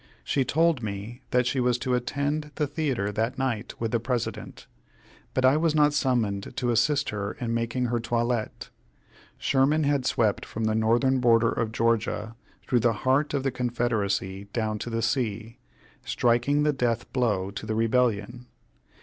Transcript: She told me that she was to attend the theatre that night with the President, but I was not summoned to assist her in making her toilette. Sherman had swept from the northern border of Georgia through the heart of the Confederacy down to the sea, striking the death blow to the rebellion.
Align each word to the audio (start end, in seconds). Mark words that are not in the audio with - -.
She 0.23 0.43
told 0.43 0.81
me 0.81 1.21
that 1.29 1.45
she 1.45 1.59
was 1.59 1.77
to 1.77 1.93
attend 1.93 2.49
the 2.55 2.65
theatre 2.65 3.11
that 3.11 3.37
night 3.37 3.75
with 3.79 3.91
the 3.91 3.99
President, 3.99 4.65
but 5.35 5.45
I 5.45 5.57
was 5.57 5.75
not 5.75 5.93
summoned 5.93 6.57
to 6.57 6.71
assist 6.71 7.09
her 7.11 7.33
in 7.33 7.53
making 7.53 7.85
her 7.85 7.99
toilette. 7.99 8.71
Sherman 9.37 9.83
had 9.83 10.07
swept 10.07 10.43
from 10.43 10.63
the 10.63 10.73
northern 10.73 11.19
border 11.19 11.51
of 11.51 11.71
Georgia 11.71 12.35
through 12.65 12.79
the 12.79 12.93
heart 13.05 13.35
of 13.35 13.43
the 13.43 13.51
Confederacy 13.51 14.45
down 14.53 14.79
to 14.79 14.89
the 14.89 15.03
sea, 15.03 15.59
striking 16.03 16.63
the 16.63 16.73
death 16.73 17.13
blow 17.13 17.51
to 17.51 17.67
the 17.67 17.75
rebellion. 17.75 18.47